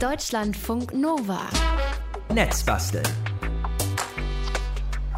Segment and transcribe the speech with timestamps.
[0.00, 1.48] Deutschlandfunk Nova.
[2.30, 3.06] Netzbasteln.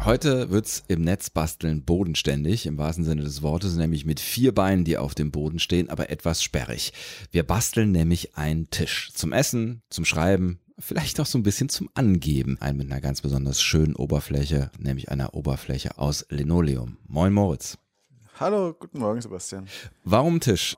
[0.05, 4.85] Heute wird's im Netz basteln bodenständig, im wahrsten Sinne des Wortes, nämlich mit vier Beinen,
[4.85, 6.93] die auf dem Boden stehen, aber etwas sperrig.
[7.29, 9.11] Wir basteln nämlich einen Tisch.
[9.13, 12.57] Zum Essen, zum Schreiben, vielleicht auch so ein bisschen zum Angeben.
[12.61, 16.97] Einen mit einer ganz besonders schönen Oberfläche, nämlich einer Oberfläche aus Linoleum.
[17.05, 17.77] Moin Moritz.
[18.39, 19.67] Hallo, guten Morgen Sebastian.
[20.05, 20.77] Warum Tisch?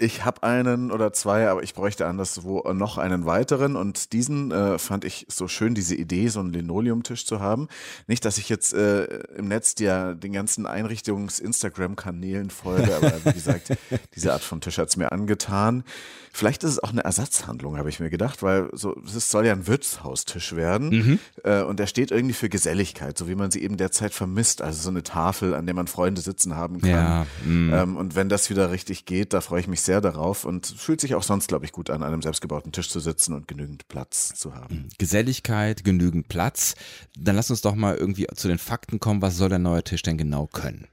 [0.00, 3.76] Ich habe einen oder zwei, aber ich bräuchte anderswo noch einen weiteren.
[3.76, 7.68] Und diesen äh, fand ich so schön, diese Idee, so einen Linoleumtisch zu haben.
[8.06, 9.04] Nicht, dass ich jetzt äh,
[9.36, 13.76] im Netz dir den ganzen Einrichtungs-Instagram-Kanälen folge, aber wie gesagt,
[14.14, 15.84] diese Art von Tisch hat's mir angetan.
[16.32, 19.52] Vielleicht ist es auch eine Ersatzhandlung, habe ich mir gedacht, weil so es soll ja
[19.52, 20.88] ein Wirtshaustisch werden.
[20.88, 21.18] Mhm.
[21.42, 24.62] Äh, und der steht irgendwie für Geselligkeit, so wie man sie eben derzeit vermisst.
[24.62, 26.90] Also so eine Tafel, an der man Freunde sitzen haben kann.
[26.90, 27.72] Ja, mm.
[27.72, 31.00] Ähm, und wenn das wieder richtig geht, da freue ich mich sehr darauf und fühlt
[31.00, 33.88] sich auch sonst, glaube ich, gut an, an einem selbstgebauten Tisch zu sitzen und genügend
[33.88, 34.88] Platz zu haben.
[34.98, 36.76] Geselligkeit, genügend Platz.
[37.18, 39.22] Dann lass uns doch mal irgendwie zu den Fakten kommen.
[39.22, 40.86] Was soll der neue Tisch denn genau können?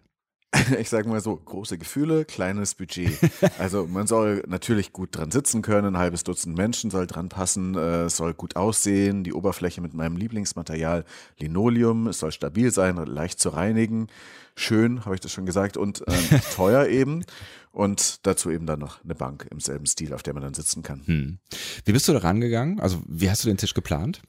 [0.80, 3.17] Ich sage mal so, große Gefühle, kleines Budget.
[3.59, 7.76] Also man soll natürlich gut dran sitzen können, ein halbes Dutzend Menschen soll dran passen,
[7.76, 11.06] äh, es soll gut aussehen, die Oberfläche mit meinem Lieblingsmaterial
[11.40, 14.08] Linoleum, es soll stabil sein, leicht zu reinigen,
[14.56, 17.23] schön, habe ich das schon gesagt, und ähm, teuer eben.
[17.72, 20.81] Und dazu eben dann noch eine Bank im selben Stil, auf der man dann sitzen
[20.81, 21.03] kann.
[21.06, 21.38] Hm.
[21.86, 22.80] Wie bist du da rangegangen?
[22.80, 24.23] Also wie hast du den Tisch geplant?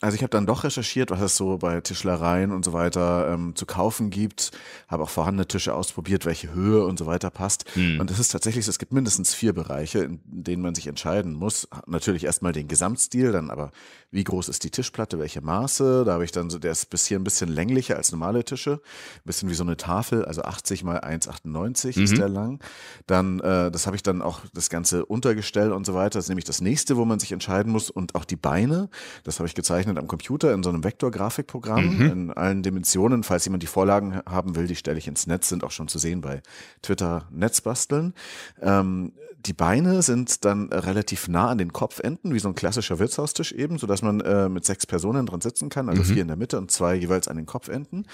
[0.00, 3.54] Also ich habe dann doch recherchiert, was es so bei Tischlereien und so weiter ähm,
[3.54, 4.50] zu kaufen gibt.
[4.88, 7.64] Habe auch vorhandene Tische ausprobiert, welche Höhe und so weiter passt.
[7.74, 8.00] Hm.
[8.00, 11.34] Und es ist tatsächlich, so, es gibt mindestens vier Bereiche, in denen man sich entscheiden
[11.34, 11.68] muss.
[11.86, 13.72] Natürlich erstmal den Gesamtstil, dann aber
[14.10, 16.04] wie groß ist die Tischplatte, welche Maße.
[16.04, 18.80] Da habe ich dann so, der ist bis hier ein bisschen länglicher als normale Tische.
[19.16, 22.16] Ein bisschen wie so eine Tafel, also 80 mal 1,98 ist Mhm.
[22.16, 22.60] der lang.
[23.06, 26.18] Dann, äh, das habe ich dann auch das ganze Untergestell und so weiter.
[26.18, 27.90] Das ist nämlich das nächste, wo man sich entscheiden muss.
[27.90, 28.88] Und auch die Beine,
[29.24, 32.06] das habe ich gezeichnet am Computer in so einem Vektorgrafikprogramm Mhm.
[32.06, 33.22] in allen Dimensionen.
[33.22, 35.98] Falls jemand die Vorlagen haben will, die stelle ich ins Netz, sind auch schon zu
[35.98, 36.42] sehen bei
[36.82, 38.14] Twitter Netzbasteln.
[38.60, 39.12] Ähm,
[39.46, 43.78] die Beine sind dann relativ nah an den Kopfenden, wie so ein klassischer Wirtshaustisch eben,
[43.78, 46.70] sodass man äh, mit sechs Personen dran sitzen kann, also vier in der Mitte und
[46.70, 48.06] zwei jeweils an den Kopfenden.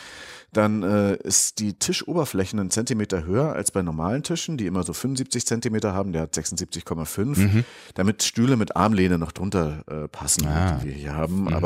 [0.53, 4.93] Dann äh, ist die Tischoberfläche einen Zentimeter höher als bei normalen Tischen, die immer so
[4.93, 10.79] 75 Zentimeter haben, der hat 76,5, damit Stühle mit Armlehne noch drunter äh, passen, Ah.
[10.81, 11.53] die wir hier haben.
[11.53, 11.66] Aber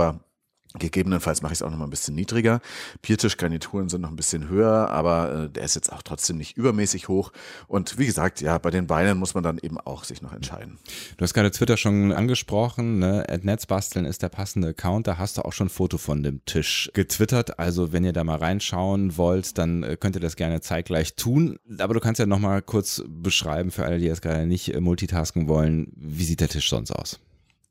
[0.79, 2.61] Gegebenenfalls mache ich es auch noch mal ein bisschen niedriger.
[3.03, 7.09] Biertischgarnituren sind noch ein bisschen höher, aber äh, der ist jetzt auch trotzdem nicht übermäßig
[7.09, 7.33] hoch.
[7.67, 10.79] Und wie gesagt, ja, bei den Beinen muss man dann eben auch sich noch entscheiden.
[11.17, 13.27] Du hast gerade Twitter schon angesprochen, ne?
[13.43, 16.89] Netzbasteln ist der passende Account, da hast du auch schon ein Foto von dem Tisch
[16.95, 17.59] getwittert.
[17.59, 21.59] Also wenn ihr da mal reinschauen wollt, dann äh, könnt ihr das gerne zeitgleich tun.
[21.79, 25.49] Aber du kannst ja nochmal kurz beschreiben für alle, die jetzt gerade nicht äh, multitasken
[25.49, 27.19] wollen, wie sieht der Tisch sonst aus?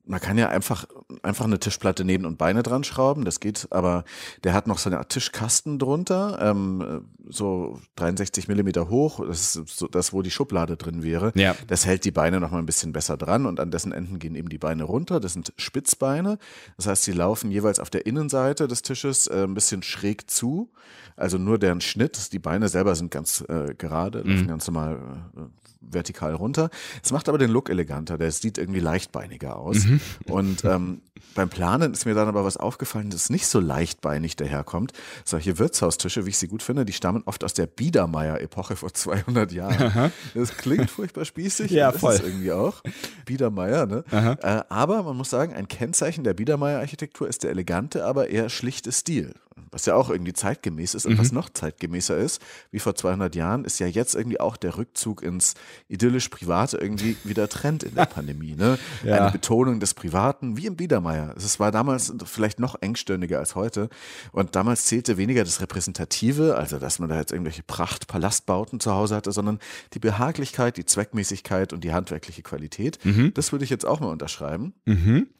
[0.05, 0.85] Man kann ja einfach,
[1.21, 4.05] einfach eine Tischplatte neben und Beine dran schrauben, das geht, aber
[4.43, 9.77] der hat noch so eine Art Tischkasten drunter, ähm, so 63 Millimeter hoch, das ist
[9.77, 11.31] so das, wo die Schublade drin wäre.
[11.35, 11.55] Ja.
[11.67, 14.35] Das hält die Beine noch mal ein bisschen besser dran und an dessen Enden gehen
[14.35, 15.19] eben die Beine runter.
[15.19, 16.39] Das sind Spitzbeine.
[16.77, 20.71] Das heißt, sie laufen jeweils auf der Innenseite des Tisches äh, ein bisschen schräg zu.
[21.15, 22.31] Also nur deren Schnitt.
[22.33, 24.99] Die Beine selber sind ganz äh, gerade, laufen ganz normal
[25.35, 25.41] äh,
[25.81, 26.69] vertikal runter.
[27.03, 28.17] Es macht aber den Look eleganter.
[28.17, 29.85] Der sieht irgendwie leichtbeiniger aus.
[30.25, 31.01] Und ähm,
[31.35, 34.93] beim Planen ist mir dann aber was aufgefallen, das nicht so leichtbeinig daherkommt.
[35.23, 39.51] Solche Wirtshaustische, wie ich sie gut finde, die stammen oft aus der Biedermeier-Epoche vor 200
[39.51, 40.11] Jahren.
[40.33, 41.71] Das klingt furchtbar spießig.
[41.71, 42.15] Ja, ist voll.
[42.15, 42.81] es irgendwie auch.
[43.25, 44.03] Biedermeier, ne?
[44.11, 48.91] Äh, aber man muss sagen, ein Kennzeichen der Biedermeier-Architektur ist der elegante, aber eher schlichte
[48.91, 49.33] Stil.
[49.71, 53.65] Was ja auch irgendwie zeitgemäß ist und was noch zeitgemäßer ist, wie vor 200 Jahren,
[53.65, 55.53] ist ja jetzt irgendwie auch der Rückzug ins
[55.87, 58.55] idyllisch-private irgendwie wieder Trend in der Pandemie.
[58.55, 58.77] Ne?
[59.03, 59.15] Ja.
[59.15, 61.33] Eine Betonung des Privaten, wie im Biedermeier.
[61.37, 63.89] Es war damals vielleicht noch engstirniger als heute.
[64.31, 69.15] Und damals zählte weniger das Repräsentative, also dass man da jetzt irgendwelche Pracht-Palastbauten zu Hause
[69.15, 69.59] hatte, sondern
[69.93, 72.99] die Behaglichkeit, die Zweckmäßigkeit und die handwerkliche Qualität.
[73.33, 74.73] Das würde ich jetzt auch mal unterschreiben.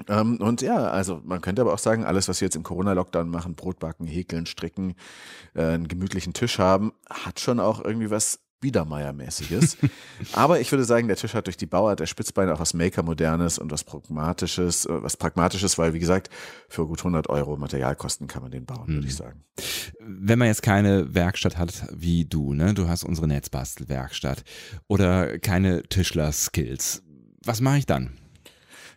[0.08, 3.30] Ähm, und ja, also man könnte aber auch sagen, alles, was wir jetzt im Corona-Lockdown
[3.30, 4.96] machen, Brot backen, häkeln, stricken,
[5.56, 9.78] äh, einen gemütlichen Tisch haben, hat schon auch irgendwie was Biedermeier-mäßiges.
[10.34, 13.58] aber ich würde sagen, der Tisch hat durch die Bauart der Spitzbeine auch was Maker-Modernes
[13.58, 16.30] und was Pragmatisches, äh, was Pragmatisches, weil wie gesagt,
[16.68, 19.44] für gut 100 Euro Materialkosten kann man den bauen, würde ich sagen.
[20.00, 22.74] Wenn man jetzt keine Werkstatt hat wie du, ne?
[22.74, 24.44] Du hast unsere Netzbastelwerkstatt
[24.88, 27.04] oder keine Tischler-Skills.
[27.46, 28.18] Was mache ich dann?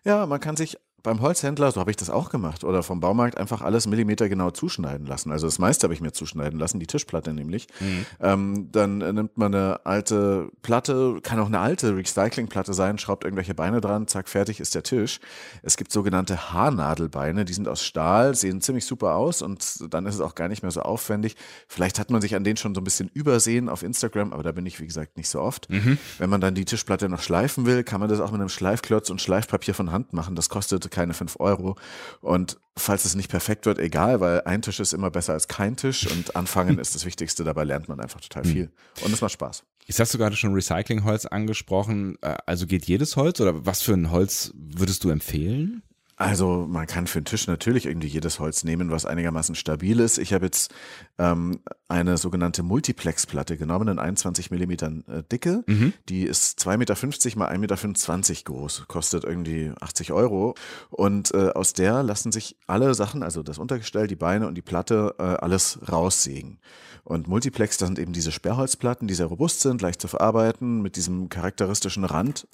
[0.05, 3.39] Ja, man kann sich beim Holzhändler, so habe ich das auch gemacht, oder vom Baumarkt
[3.39, 5.33] einfach alles Millimeter genau zuschneiden lassen.
[5.33, 7.67] Also das meiste habe ich mir zuschneiden lassen, die Tischplatte nämlich.
[7.81, 8.07] Mhm.
[8.21, 13.25] Ähm, dann äh, nimmt man eine alte Platte, kann auch eine alte Recyclingplatte sein, schraubt
[13.25, 15.19] irgendwelche Beine dran, zack, fertig ist der Tisch.
[15.63, 20.15] Es gibt sogenannte Haarnadelbeine, die sind aus Stahl, sehen ziemlich super aus und dann ist
[20.15, 21.37] es auch gar nicht mehr so aufwendig.
[21.67, 24.53] Vielleicht hat man sich an denen schon so ein bisschen übersehen auf Instagram, aber da
[24.53, 25.69] bin ich, wie gesagt, nicht so oft.
[25.69, 25.99] Mhm.
[26.19, 29.11] Wenn man dann die Tischplatte noch schleifen will, kann man das auch mit einem Schleifklotz
[29.11, 30.37] und Schleifpapier von Hand machen.
[30.37, 31.77] Das kostet keine fünf Euro.
[32.21, 35.77] Und falls es nicht perfekt wird, egal, weil ein Tisch ist immer besser als kein
[35.77, 37.43] Tisch und anfangen ist das Wichtigste.
[37.43, 38.71] Dabei lernt man einfach total viel.
[39.05, 39.65] Und es macht Spaß.
[39.87, 42.17] Jetzt hast du gerade schon Recyclingholz angesprochen.
[42.23, 45.83] Äh, also geht jedes Holz oder was für ein Holz würdest du empfehlen?
[46.17, 50.19] Also man kann für den Tisch natürlich irgendwie jedes Holz nehmen, was einigermaßen stabil ist.
[50.19, 50.73] Ich habe jetzt
[51.19, 55.65] ähm, eine sogenannte Multiplex-Platte genommen in 21 Millimetern äh, Dicke.
[55.67, 55.93] Mhm.
[56.09, 60.55] Die ist 2,50 Meter mal 1,25 Meter groß, kostet irgendwie 80 Euro.
[60.91, 64.63] Und äh, aus der lassen sich alle Sachen, also das Untergestell, die Beine und die
[64.63, 66.61] Platte, äh, alles raussägen.
[67.05, 70.95] Und Multiplex, das sind eben diese Sperrholzplatten, die sehr robust sind, leicht zu verarbeiten, mit
[70.95, 72.47] diesem charakteristischen Rand.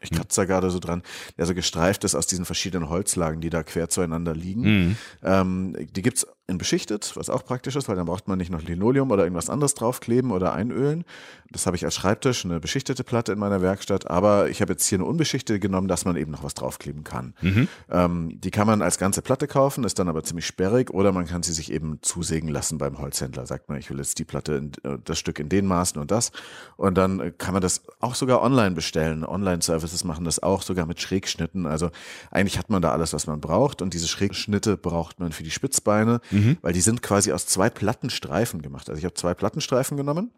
[0.00, 1.02] Ich kratze da gerade so dran,
[1.36, 4.62] der so gestreift ist aus diesen verschiedenen Holzlagen, die da quer zueinander liegen.
[4.62, 4.96] Mhm.
[5.22, 8.62] Ähm, die gibt's in beschichtet, was auch praktisch ist, weil dann braucht man nicht noch
[8.62, 11.04] Linoleum oder irgendwas anderes draufkleben oder einölen.
[11.50, 14.86] Das habe ich als Schreibtisch, eine beschichtete Platte in meiner Werkstatt, aber ich habe jetzt
[14.86, 17.34] hier eine unbeschichtete genommen, dass man eben noch was draufkleben kann.
[17.42, 17.68] Mhm.
[17.90, 21.26] Ähm, die kann man als ganze Platte kaufen, ist dann aber ziemlich sperrig oder man
[21.26, 23.44] kann sie sich eben zusägen lassen beim Holzhändler.
[23.44, 26.10] Sagt man, ich will jetzt die Platte, in, äh, das Stück in den Maßen und
[26.10, 26.32] das.
[26.76, 29.22] Und dann kann man das auch sogar online bestellen.
[29.22, 31.66] Online-Services machen das auch, sogar mit Schrägschnitten.
[31.66, 31.90] Also
[32.30, 35.50] eigentlich hat man da alles, was man braucht und diese Schrägschnitte braucht man für die
[35.50, 36.20] Spitzbeine.
[36.30, 36.56] Mhm mhm.
[36.62, 38.88] weil die sind quasi aus zwei Plattenstreifen gemacht.
[38.88, 40.32] Also ich habe zwei Plattenstreifen genommen,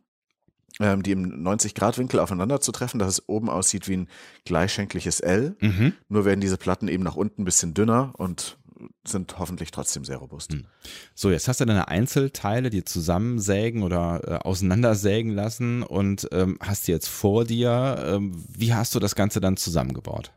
[0.81, 4.09] ähm, die im 90-Grad-Winkel aufeinander zu treffen, dass es oben aussieht wie ein
[4.45, 5.57] gleichschenkliches L.
[5.61, 5.95] Mhm.
[6.09, 8.59] Nur werden diese Platten eben nach unten ein bisschen dünner und
[9.07, 10.53] sind hoffentlich trotzdem sehr robust.
[10.53, 10.67] Mhm.
[11.15, 16.87] So, jetzt hast du deine Einzelteile, die zusammensägen oder äh, auseinandersägen lassen und ähm, hast
[16.87, 18.03] die jetzt vor dir.
[18.07, 20.33] Ähm, wie hast du das Ganze dann zusammengebaut?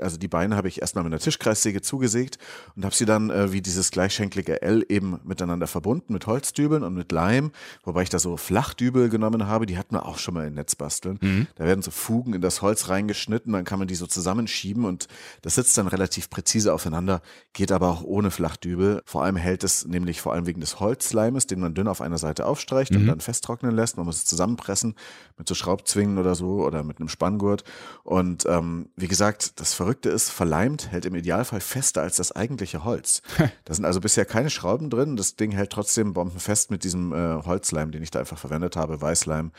[0.00, 2.38] Also die Beine habe ich erstmal mit einer Tischkreissäge zugesägt
[2.74, 6.94] und habe sie dann äh, wie dieses gleichschenklige L eben miteinander verbunden mit Holzdübeln und
[6.94, 7.52] mit Leim,
[7.84, 11.18] wobei ich da so Flachdübel genommen habe, die hatten wir auch schon mal in Netzbasteln.
[11.20, 11.46] Mhm.
[11.56, 15.08] Da werden so Fugen in das Holz reingeschnitten, dann kann man die so zusammenschieben und
[15.42, 17.22] das sitzt dann relativ präzise aufeinander,
[17.52, 19.02] geht aber auch ohne Flachdübel.
[19.04, 22.18] Vor allem hält es nämlich vor allem wegen des Holzleimes, den man dünn auf einer
[22.18, 23.00] Seite aufstreicht mhm.
[23.00, 23.96] und dann festtrocknen lässt.
[23.96, 24.94] Man muss es zusammenpressen
[25.38, 27.64] mit so Schraubzwingen oder so oder mit einem Spanngurt
[28.02, 32.82] und ähm, wie gesagt, das Verrückte ist, verleimt hält im Idealfall fester als das eigentliche
[32.82, 33.22] Holz.
[33.64, 35.14] da sind also bisher keine Schrauben drin.
[35.14, 39.00] Das Ding hält trotzdem bombenfest mit diesem äh, Holzleim, den ich da einfach verwendet habe,
[39.00, 39.52] Weißleim.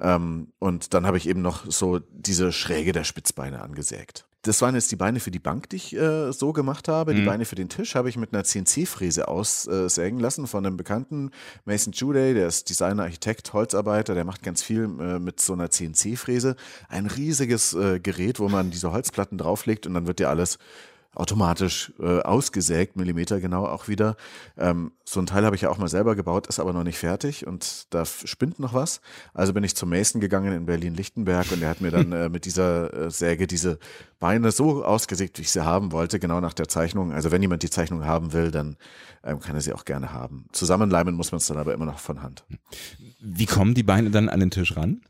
[0.00, 4.28] Ähm, und dann habe ich eben noch so diese Schräge der Spitzbeine angesägt.
[4.44, 7.12] Das waren jetzt die Beine für die Bank, die ich äh, so gemacht habe.
[7.12, 7.16] Mhm.
[7.16, 11.30] Die Beine für den Tisch habe ich mit einer CNC-Fräse aussägen lassen von einem bekannten
[11.64, 15.70] Mason Juday, der ist Designer, Architekt, Holzarbeiter, der macht ganz viel äh, mit so einer
[15.70, 16.56] CNC-Fräse.
[16.90, 20.58] Ein riesiges äh, Gerät, wo man diese Holzplatten drauflegt und dann wird ja alles
[21.14, 24.16] automatisch äh, ausgesägt, Millimeter genau auch wieder.
[24.56, 26.98] Ähm, so ein Teil habe ich ja auch mal selber gebaut, ist aber noch nicht
[26.98, 29.00] fertig und da spinnt noch was.
[29.32, 32.44] Also bin ich zum Mason gegangen in Berlin-Lichtenberg und er hat mir dann äh, mit
[32.44, 33.78] dieser äh, Säge diese
[34.18, 37.12] Beine so ausgesägt, wie ich sie haben wollte, genau nach der Zeichnung.
[37.12, 38.76] Also wenn jemand die Zeichnung haben will, dann
[39.22, 40.46] ähm, kann er sie auch gerne haben.
[40.52, 42.44] Zusammenleimen muss man es dann aber immer noch von Hand.
[43.20, 45.02] Wie kommen die Beine dann an den Tisch ran?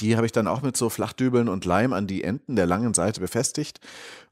[0.00, 2.94] Die habe ich dann auch mit so Flachdübeln und Leim an die Enden der langen
[2.94, 3.80] Seite befestigt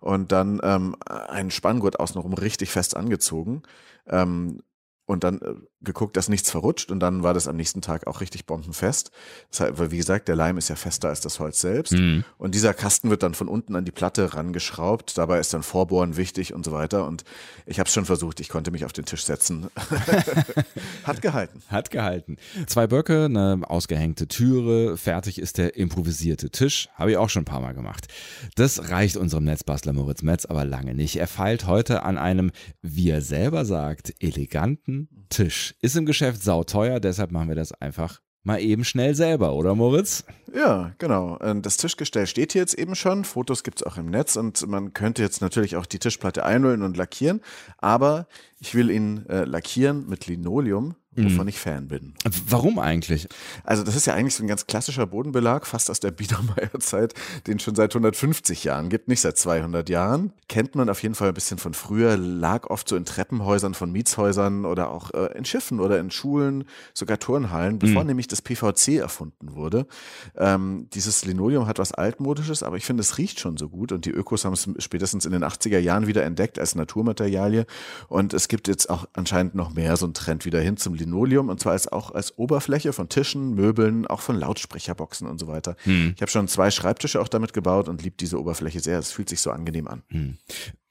[0.00, 3.62] und dann ähm, einen Spanngurt außenrum richtig fest angezogen.
[4.06, 4.62] Ähm,
[5.10, 8.20] und dann äh, geguckt, dass nichts verrutscht und dann war das am nächsten Tag auch
[8.20, 9.10] richtig bombenfest.
[9.50, 12.24] Das heißt, weil wie gesagt, der Leim ist ja fester als das Holz selbst mhm.
[12.38, 15.18] und dieser Kasten wird dann von unten an die Platte rangeschraubt.
[15.18, 17.24] Dabei ist dann Vorbohren wichtig und so weiter und
[17.66, 19.68] ich habe es schon versucht, ich konnte mich auf den Tisch setzen.
[21.04, 21.62] Hat gehalten.
[21.68, 22.36] Hat gehalten.
[22.66, 26.88] Zwei Böcke, eine ausgehängte Türe, fertig ist der improvisierte Tisch.
[26.94, 28.06] Habe ich auch schon ein paar Mal gemacht.
[28.54, 31.16] Das reicht unserem Netzbastler Moritz Metz aber lange nicht.
[31.16, 35.74] Er feilt heute an einem, wie er selber sagt, eleganten Tisch.
[35.80, 40.24] Ist im Geschäft sauteuer, deshalb machen wir das einfach mal eben schnell selber, oder Moritz?
[40.54, 41.36] Ja, genau.
[41.60, 43.24] Das Tischgestell steht hier jetzt eben schon.
[43.24, 46.82] Fotos gibt es auch im Netz und man könnte jetzt natürlich auch die Tischplatte einrollen
[46.82, 47.40] und lackieren.
[47.78, 48.26] Aber
[48.58, 52.14] ich will ihn äh, lackieren mit Linoleum, wovon ich Fan bin.
[52.48, 53.28] Warum eigentlich?
[53.64, 57.14] Also das ist ja eigentlich so ein ganz klassischer Bodenbelag, fast aus der Biedermeierzeit,
[57.46, 60.32] den es schon seit 150 Jahren gibt, nicht seit 200 Jahren.
[60.48, 63.90] Kennt man auf jeden Fall ein bisschen von früher, lag oft so in Treppenhäusern von
[63.92, 66.64] Mietshäusern oder auch äh, in Schiffen oder in Schulen,
[66.94, 69.86] sogar Turnhallen, bevor nämlich das PVC erfunden wurde.
[70.36, 74.04] Ähm, dieses Linoleum hat was altmodisches, aber ich finde, es riecht schon so gut und
[74.04, 77.66] die Ökos haben es spätestens in den 80er Jahren wieder entdeckt als Naturmaterialie
[78.08, 81.09] und es gibt jetzt auch anscheinend noch mehr so einen Trend wieder hin zum Linoleum
[81.48, 85.76] und zwar als auch als Oberfläche von Tischen, Möbeln, auch von Lautsprecherboxen und so weiter.
[86.14, 88.98] Ich habe schon zwei Schreibtische auch damit gebaut und liebe diese Oberfläche sehr.
[88.98, 90.02] Es fühlt sich so angenehm an.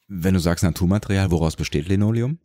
[0.07, 2.39] Wenn du sagst Naturmaterial, woraus besteht Linoleum?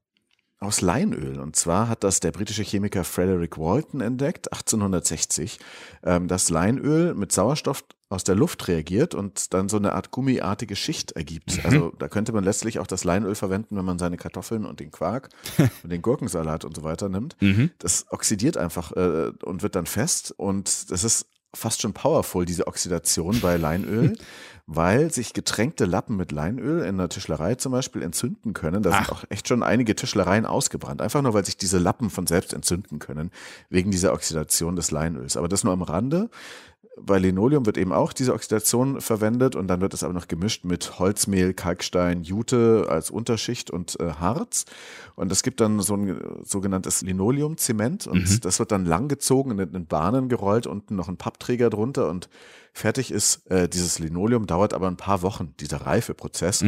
[0.61, 1.41] Aus Leinöl.
[1.41, 5.59] Und zwar hat das der britische Chemiker Frederick Walton entdeckt, 1860,
[6.05, 10.77] ähm, dass Leinöl mit Sauerstoff aus der Luft reagiert und dann so eine Art gummiartige
[10.77, 11.61] Schicht ergibt.
[11.65, 14.91] Also da könnte man letztlich auch das Leinöl verwenden, wenn man seine Kartoffeln und den
[14.91, 15.29] Quark
[15.83, 17.37] und den Gurkensalat und so weiter nimmt.
[17.79, 22.67] Das oxidiert einfach äh, und wird dann fest und das ist fast schon powerful, diese
[22.67, 24.17] Oxidation bei Leinöl,
[24.67, 28.83] weil sich getränkte Lappen mit Leinöl in der Tischlerei zum Beispiel entzünden können.
[28.83, 32.27] Da sind auch echt schon einige Tischlereien ausgebrannt, einfach nur, weil sich diese Lappen von
[32.27, 33.31] selbst entzünden können,
[33.69, 35.37] wegen dieser Oxidation des Leinöls.
[35.37, 36.31] Aber das nur am Rande.
[37.01, 40.65] Bei Linoleum wird eben auch diese Oxidation verwendet und dann wird es aber noch gemischt
[40.65, 44.65] mit Holzmehl, Kalkstein, Jute als Unterschicht und äh, Harz.
[45.17, 49.87] Und es gibt dann so ein sogenanntes Linoleumzement und das wird dann langgezogen, in, in
[49.87, 52.29] Bahnen gerollt, unten noch ein Pappträger drunter und
[52.73, 56.63] fertig ist äh, dieses Linoleum, dauert aber ein paar Wochen, dieser Reifeprozess.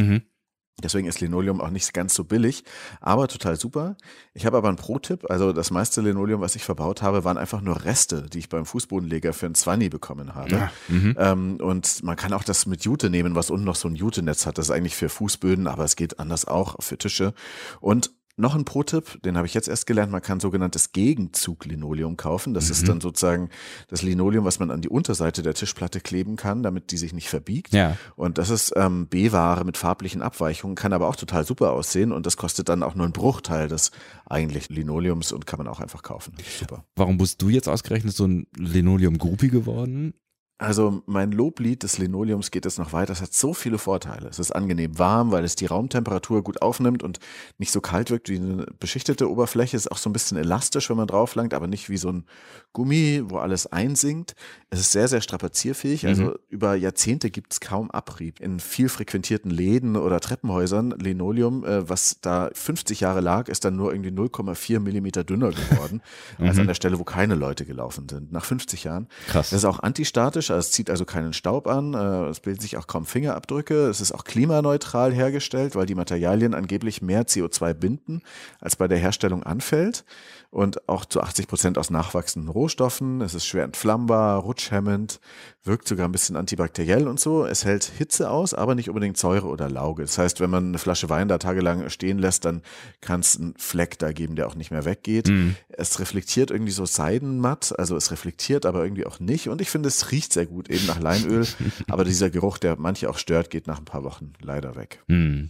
[0.83, 2.63] Deswegen ist Linoleum auch nicht ganz so billig,
[3.01, 3.97] aber total super.
[4.35, 5.25] Ich habe aber einen Pro-Tipp.
[5.27, 8.63] Also das meiste Linoleum, was ich verbaut habe, waren einfach nur Reste, die ich beim
[8.65, 10.69] Fußbodenleger für ein Zwanni bekommen habe.
[11.17, 14.45] Ähm, und man kann auch das mit Jute nehmen, was unten noch so ein Jute-Netz
[14.45, 14.59] hat.
[14.59, 17.33] Das ist eigentlich für Fußböden, aber es geht anders auch für Tische.
[17.79, 22.53] Und noch ein Pro-Tipp, den habe ich jetzt erst gelernt, man kann sogenanntes Gegenzug-Linoleum kaufen.
[22.53, 23.49] Das ist dann sozusagen
[23.87, 27.29] das Linoleum, was man an die Unterseite der Tischplatte kleben kann, damit die sich nicht
[27.29, 27.73] verbiegt.
[27.73, 27.97] Ja.
[28.15, 32.27] Und das ist ähm, B-Ware mit farblichen Abweichungen, kann aber auch total super aussehen und
[32.27, 33.91] das kostet dann auch nur einen Bruchteil des
[34.27, 36.35] eigentlich Linoleums und kann man auch einfach kaufen.
[36.59, 36.85] Super.
[36.95, 40.13] Warum bist du jetzt ausgerechnet so ein Linoleum-Groupie geworden?
[40.59, 43.13] Also mein Loblied des Linoleums geht jetzt noch weiter.
[43.13, 44.27] Es hat so viele Vorteile.
[44.27, 47.19] Es ist angenehm warm, weil es die Raumtemperatur gut aufnimmt und
[47.59, 49.77] nicht so kalt wirkt wie eine beschichtete Oberfläche.
[49.77, 52.09] Es ist auch so ein bisschen elastisch, wenn man drauf langt, aber nicht wie so
[52.11, 52.25] ein
[52.73, 54.35] Gummi, wo alles einsinkt.
[54.71, 56.07] Es ist sehr, sehr strapazierfähig.
[56.07, 58.39] Also über Jahrzehnte gibt es kaum Abrieb.
[58.39, 63.75] In viel frequentierten Läden oder Treppenhäusern Linoleum, äh, was da 50 Jahre lag, ist dann
[63.75, 66.01] nur irgendwie 0,4 Millimeter dünner geworden,
[66.39, 68.31] als an der Stelle, wo keine Leute gelaufen sind.
[68.31, 69.07] Nach 50 Jahren.
[69.27, 69.51] Krass.
[69.51, 72.77] Das ist auch antistatisch, also es zieht also keinen Staub an, äh, es bilden sich
[72.77, 78.21] auch kaum Fingerabdrücke, es ist auch klimaneutral hergestellt, weil die Materialien angeblich mehr CO2 binden,
[78.59, 80.05] als bei der Herstellung anfällt
[80.49, 83.21] und auch zu 80 Prozent aus nachwachsenden Rohstoffen.
[83.21, 85.19] Es ist schwer entflammbar, rutschhemmend,
[85.63, 87.45] wirkt sogar ein bisschen antibakteriell und so.
[87.45, 90.03] Es hält Hitze aus, aber nicht unbedingt Säure oder Lauge.
[90.03, 92.61] Das heißt, wenn man eine Flasche Wein da tagelang stehen lässt, dann
[93.01, 95.27] kann es einen Fleck da geben, der auch nicht mehr weggeht.
[95.67, 99.49] Es reflektiert irgendwie so seidenmatt, also es reflektiert aber irgendwie auch nicht.
[99.49, 101.47] Und ich finde, es riecht sehr gut, eben nach Leinöl.
[101.89, 105.03] aber dieser Geruch, der manche auch stört, geht nach ein paar Wochen leider weg.
[105.07, 105.49] Hm.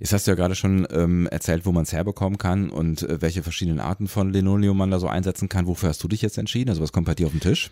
[0.00, 3.22] Jetzt hast du ja gerade schon ähm, erzählt, wo man es herbekommen kann und äh,
[3.22, 5.68] welche verschiedenen Arten von Linoleum man da so einsetzen kann.
[5.68, 6.70] Wofür hast du dich jetzt entschieden?
[6.70, 7.70] Also was kommt bei dir auf den Tisch?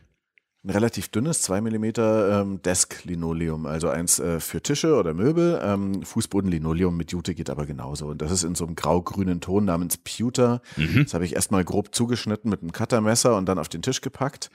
[0.66, 5.60] Ein relativ dünnes 2 mm ähm, Desk-Linoleum, also eins äh, für Tische oder Möbel.
[5.62, 8.08] Ähm, Fußboden-Linoleum mit Jute geht aber genauso.
[8.08, 10.62] Und das ist in so einem grau-grünen Ton namens Pewter.
[11.04, 14.50] Das habe ich erstmal grob zugeschnitten mit einem Cuttermesser und dann auf den Tisch gepackt.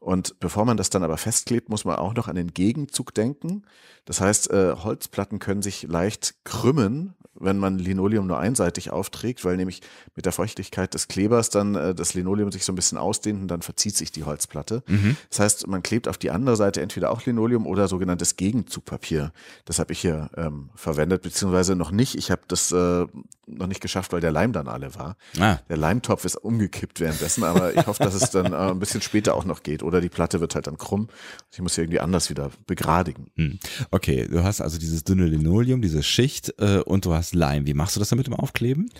[0.00, 3.62] Und bevor man das dann aber festklebt, muss man auch noch an den Gegenzug denken.
[4.04, 9.56] Das heißt, äh, Holzplatten können sich leicht krümmen, wenn man Linoleum nur einseitig aufträgt, weil
[9.56, 9.82] nämlich
[10.14, 13.48] mit der Feuchtigkeit des Klebers dann äh, das Linoleum sich so ein bisschen ausdehnt und
[13.48, 14.82] dann verzieht sich die Holzplatte.
[15.30, 19.32] Das heißt, man klebt auf die andere Seite entweder auch Linoleum oder sogenanntes Gegenzugpapier.
[19.64, 22.14] Das habe ich hier ähm, verwendet, beziehungsweise noch nicht.
[22.14, 23.06] Ich habe das äh,
[23.46, 25.16] noch nicht geschafft, weil der Leim dann alle war.
[25.38, 25.58] Ah.
[25.68, 29.34] Der Leimtopf ist umgekippt währenddessen, aber ich hoffe, dass es dann äh, ein bisschen später
[29.34, 29.82] auch noch geht.
[29.82, 31.08] Oder die Platte wird halt dann krumm.
[31.52, 33.30] Ich muss sie irgendwie anders wieder begradigen.
[33.36, 33.58] Hm.
[33.90, 37.66] Okay, du hast also dieses dünne Linoleum, diese Schicht äh, und du hast Leim.
[37.66, 38.90] Wie machst du das dann mit dem Aufkleben?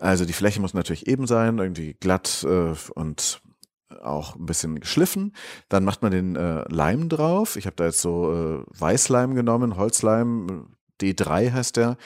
[0.00, 3.40] Also die Fläche muss natürlich eben sein, irgendwie glatt äh, und
[4.02, 5.34] auch ein bisschen geschliffen.
[5.68, 7.56] Dann macht man den äh, Leim drauf.
[7.56, 10.68] Ich habe da jetzt so äh, Weißleim genommen, Holzleim.
[11.00, 11.96] D3 heißt der,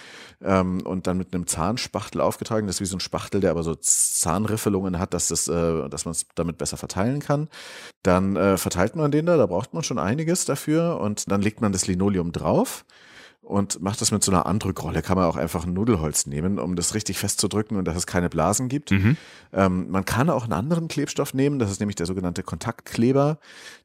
[0.42, 2.66] ähm, und dann mit einem Zahnspachtel aufgetragen.
[2.66, 6.06] Das ist wie so ein Spachtel, der aber so Zahnriffelungen hat, dass, das, äh, dass
[6.06, 7.48] man es damit besser verteilen kann.
[8.02, 11.60] Dann äh, verteilt man den da, da braucht man schon einiges dafür und dann legt
[11.60, 12.86] man das Linoleum drauf
[13.48, 15.00] und mache das mit so einer Andrückrolle.
[15.00, 18.28] Kann man auch einfach ein Nudelholz nehmen, um das richtig festzudrücken und dass es keine
[18.28, 18.90] Blasen gibt.
[18.90, 19.16] Mhm.
[19.54, 23.38] Ähm, man kann auch einen anderen Klebstoff nehmen, das ist nämlich der sogenannte Kontaktkleber.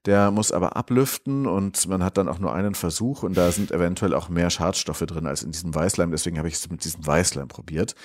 [0.06, 3.72] Der muss aber ablüften und man hat dann auch nur einen Versuch und da sind
[3.72, 6.12] eventuell auch mehr Schadstoffe drin als in diesem Weißleim.
[6.12, 7.96] Deswegen habe ich es mit diesem Weißleim probiert.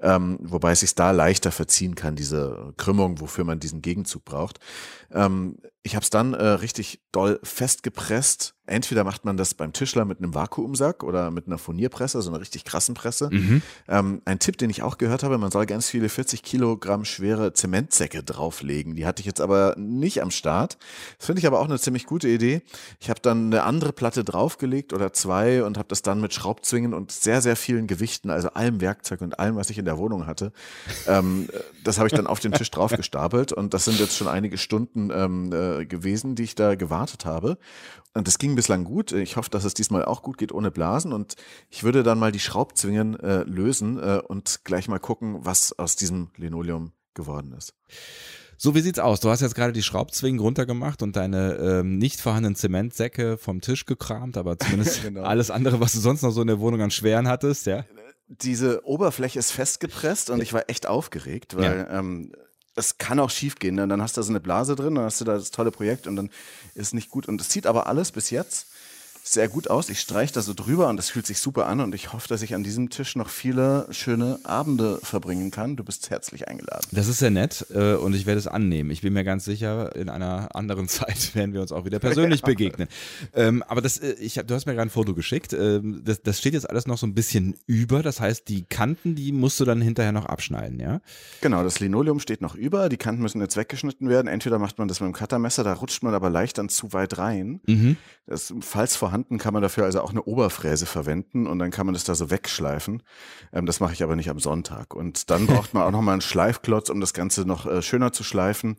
[0.00, 4.60] Ähm, wobei es sich da leichter verziehen kann, diese Krümmung, wofür man diesen Gegenzug braucht.
[5.12, 8.54] Ähm, ich habe es dann äh, richtig doll festgepresst.
[8.64, 12.40] Entweder macht man das beim Tischler mit einem Vakuumsack oder mit einer Furnierpresse, so einer
[12.40, 13.28] richtig krassen Presse.
[13.32, 13.62] Mhm.
[13.88, 17.52] Ähm, ein Tipp, den ich auch gehört habe, man soll ganz viele 40 Kilogramm schwere
[17.52, 18.94] Zementsäcke drauflegen.
[18.94, 20.78] Die hatte ich jetzt aber nicht am Start.
[21.18, 22.62] Das finde ich aber auch eine ziemlich gute Idee.
[23.00, 26.94] Ich habe dann eine andere Platte draufgelegt oder zwei und habe das dann mit Schraubzwingen
[26.94, 30.26] und sehr, sehr vielen Gewichten, also allem Werkzeug und allem, was ich in der Wohnung
[30.26, 30.52] hatte,
[31.08, 31.48] ähm,
[31.82, 35.10] das habe ich dann auf den Tisch draufgestapelt und das sind jetzt schon einige Stunden
[35.12, 37.58] ähm, äh, gewesen, die ich da gewartet habe.
[38.14, 39.12] Und das ging bislang gut.
[39.12, 41.12] Ich hoffe, dass es diesmal auch gut geht ohne Blasen.
[41.12, 41.34] Und
[41.70, 45.96] ich würde dann mal die Schraubzwingen äh, lösen äh, und gleich mal gucken, was aus
[45.96, 47.74] diesem Linoleum geworden ist.
[48.58, 49.18] So, wie sieht's aus?
[49.20, 53.86] Du hast jetzt gerade die Schraubzwingen runtergemacht und deine ähm, nicht vorhandenen Zementsäcke vom Tisch
[53.86, 55.22] gekramt, aber zumindest Genau.
[55.22, 57.84] alles andere, was du sonst noch so in der Wohnung an Schweren hattest, ja?
[58.28, 62.32] Diese Oberfläche ist festgepresst und ich war echt aufgeregt, weil ähm,
[62.74, 63.74] es kann auch schief gehen.
[63.74, 63.86] Ne?
[63.86, 66.06] Dann hast du da so eine Blase drin, dann hast du da das tolle Projekt
[66.06, 66.30] und dann
[66.74, 67.28] ist es nicht gut.
[67.28, 68.68] Und es sieht aber alles bis jetzt
[69.24, 69.88] sehr gut aus.
[69.88, 72.42] Ich streiche da so drüber und es fühlt sich super an und ich hoffe, dass
[72.42, 75.76] ich an diesem Tisch noch viele schöne Abende verbringen kann.
[75.76, 76.86] Du bist herzlich eingeladen.
[76.90, 78.90] Das ist sehr nett äh, und ich werde es annehmen.
[78.90, 82.42] Ich bin mir ganz sicher, in einer anderen Zeit werden wir uns auch wieder persönlich
[82.42, 82.88] begegnen.
[83.32, 85.52] Ähm, aber das, äh, ich hab, du hast mir gerade ein Foto geschickt.
[85.52, 88.02] Ähm, das, das steht jetzt alles noch so ein bisschen über.
[88.02, 91.00] Das heißt, die Kanten, die musst du dann hinterher noch abschneiden, ja?
[91.40, 94.26] Genau, das Linoleum steht noch über, die Kanten müssen jetzt weggeschnitten werden.
[94.26, 97.18] Entweder macht man das mit dem Cuttermesser, da rutscht man aber leicht dann zu weit
[97.18, 97.60] rein.
[97.66, 97.96] Mhm.
[98.26, 101.92] Das, falls vorhanden, kann man dafür also auch eine Oberfräse verwenden und dann kann man
[101.92, 103.02] das da so wegschleifen.
[103.52, 104.94] Ähm, das mache ich aber nicht am Sonntag.
[104.94, 108.24] Und dann braucht man auch nochmal einen Schleifklotz, um das Ganze noch äh, schöner zu
[108.24, 108.76] schleifen,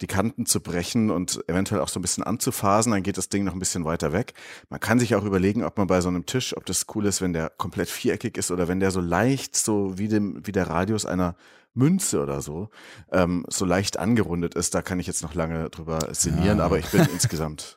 [0.00, 2.92] die Kanten zu brechen und eventuell auch so ein bisschen anzufasen.
[2.92, 4.34] Dann geht das Ding noch ein bisschen weiter weg.
[4.68, 7.20] Man kann sich auch überlegen, ob man bei so einem Tisch, ob das cool ist,
[7.20, 10.68] wenn der komplett viereckig ist oder wenn der so leicht, so wie, dem, wie der
[10.68, 11.36] Radius einer
[11.74, 12.70] Münze oder so,
[13.12, 14.74] ähm, so leicht angerundet ist.
[14.74, 16.64] Da kann ich jetzt noch lange drüber sinnieren, Ja.
[16.64, 17.76] aber ich bin insgesamt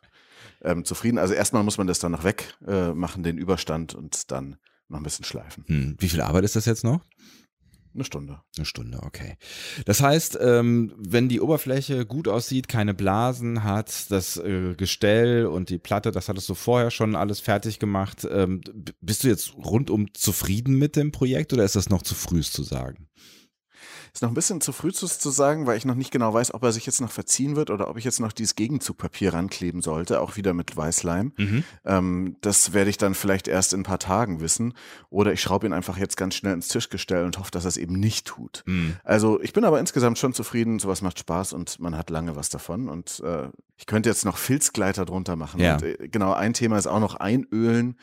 [0.63, 1.17] ähm, zufrieden.
[1.17, 4.99] Also erstmal muss man das dann noch weg äh, machen, den Überstand und dann noch
[4.99, 5.63] ein bisschen schleifen.
[5.67, 5.95] Hm.
[5.99, 7.01] Wie viel Arbeit ist das jetzt noch?
[7.93, 8.41] Eine Stunde.
[8.55, 9.35] Eine Stunde, okay.
[9.85, 15.69] Das heißt, ähm, wenn die Oberfläche gut aussieht, keine Blasen hat, das äh, Gestell und
[15.69, 18.27] die Platte, das hattest du vorher schon alles fertig gemacht.
[18.29, 18.61] Ähm,
[19.01, 22.61] bist du jetzt rundum zufrieden mit dem Projekt oder ist das noch zu früh zu
[22.61, 23.07] sagen?
[24.13, 26.53] Ist noch ein bisschen zu früh zu, zu sagen, weil ich noch nicht genau weiß,
[26.53, 29.81] ob er sich jetzt noch verziehen wird oder ob ich jetzt noch dieses Gegenzugpapier rankleben
[29.81, 31.33] sollte, auch wieder mit Weißleim.
[31.85, 34.73] Ähm, das werde ich dann vielleicht erst in ein paar Tagen wissen.
[35.09, 37.77] Oder ich schraube ihn einfach jetzt ganz schnell ins Tischgestell und hoffe, dass er es
[37.77, 38.63] eben nicht tut.
[38.65, 38.95] Hm.
[39.03, 40.79] Also ich bin aber insgesamt schon zufrieden.
[40.79, 42.89] Sowas macht Spaß und man hat lange was davon.
[42.89, 45.59] Und äh, ich könnte jetzt noch Filzgleiter drunter machen.
[45.59, 45.75] Ja.
[45.75, 47.95] Und, äh, genau, ein Thema ist auch noch einölen.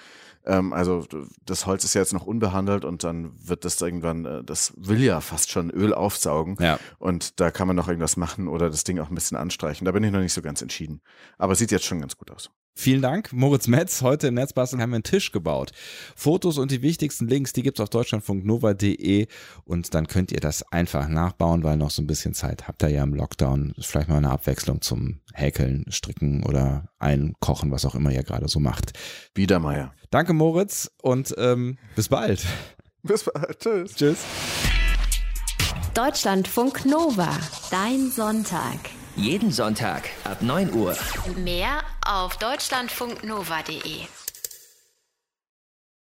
[0.47, 1.05] Ähm, also
[1.45, 5.03] das Holz ist ja jetzt noch unbehandelt und dann wird das irgendwann, äh, das will
[5.03, 6.57] ja fast schon Öl aufsaugen.
[6.61, 6.79] Ja.
[6.99, 9.85] Und da kann man noch irgendwas machen oder das Ding auch ein bisschen anstreichen.
[9.85, 11.01] Da bin ich noch nicht so ganz entschieden.
[11.37, 12.51] Aber sieht jetzt schon ganz gut aus.
[12.79, 14.03] Vielen Dank, Moritz Metz.
[14.03, 15.73] Heute im Netzbasteln haben wir einen Tisch gebaut.
[16.15, 19.29] Fotos und die wichtigsten Links, die gibt's auf deutschlandfunknova.de
[19.65, 22.91] und dann könnt ihr das einfach nachbauen, weil noch so ein bisschen Zeit habt ihr
[22.91, 23.73] ja im Lockdown.
[23.81, 28.61] Vielleicht mal eine Abwechslung zum Häkeln, Stricken oder Einkochen, was auch immer ihr gerade so
[28.61, 28.93] macht.
[29.33, 29.95] Biedermeier.
[30.11, 32.45] Danke, Moritz, und ähm, bis bald.
[33.03, 33.59] Bis bald.
[33.59, 33.95] Tschüss.
[33.95, 34.19] Tschüss.
[35.95, 37.35] Deutschlandfunk Nova.
[37.71, 38.79] Dein Sonntag.
[39.17, 40.95] Jeden Sonntag ab 9 Uhr.
[41.37, 44.03] Mehr auf deutschlandfunknova.de.